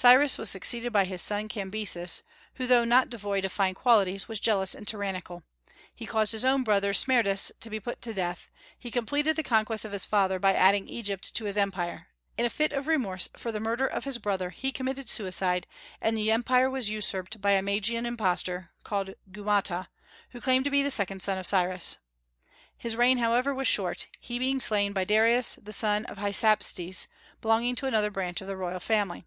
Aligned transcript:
Cyrus 0.00 0.38
was 0.38 0.48
succeeded 0.48 0.92
by 0.92 1.06
his 1.06 1.20
son 1.20 1.48
Cambyses, 1.48 2.22
who 2.54 2.68
though 2.68 2.84
not 2.84 3.10
devoid 3.10 3.44
of 3.44 3.50
fine 3.50 3.74
qualities 3.74 4.28
was 4.28 4.38
jealous 4.38 4.72
and 4.72 4.86
tyrannical. 4.86 5.42
He 5.92 6.06
caused 6.06 6.30
his 6.30 6.44
own 6.44 6.62
brother 6.62 6.92
Smerdis 6.94 7.50
to 7.58 7.68
be 7.68 7.80
put 7.80 8.00
to 8.02 8.14
death. 8.14 8.48
He 8.78 8.92
completed 8.92 9.34
the 9.34 9.42
conquests 9.42 9.84
of 9.84 9.90
his 9.90 10.04
father 10.04 10.38
by 10.38 10.54
adding 10.54 10.86
Egypt 10.86 11.34
to 11.34 11.46
his 11.46 11.58
empire. 11.58 12.06
In 12.36 12.44
a 12.46 12.50
fit 12.50 12.72
of 12.72 12.86
remorse 12.86 13.28
for 13.36 13.50
the 13.50 13.58
murder 13.58 13.88
of 13.88 14.04
his 14.04 14.18
brother 14.18 14.50
he 14.50 14.70
committed 14.70 15.08
suicide, 15.08 15.66
and 16.00 16.16
the 16.16 16.30
empire 16.30 16.70
was 16.70 16.88
usurped 16.88 17.40
by 17.40 17.50
a 17.50 17.62
Magian 17.62 18.06
impostor, 18.06 18.70
called 18.84 19.14
Gaumata, 19.32 19.88
who 20.30 20.40
claimed 20.40 20.64
to 20.66 20.70
be 20.70 20.84
the 20.84 20.92
second 20.92 21.22
son 21.24 21.38
of 21.38 21.46
Cyrus. 21.48 21.96
His 22.76 22.94
reign, 22.94 23.18
however, 23.18 23.52
was 23.52 23.66
short, 23.66 24.06
he 24.20 24.38
being 24.38 24.60
slain 24.60 24.92
by 24.92 25.02
Darius 25.02 25.56
the 25.56 25.72
son 25.72 26.04
of 26.04 26.18
Hystaspes, 26.18 27.08
belonging 27.40 27.74
to 27.74 27.86
another 27.86 28.12
branch 28.12 28.40
of 28.40 28.46
the 28.46 28.56
royal 28.56 28.78
family. 28.78 29.24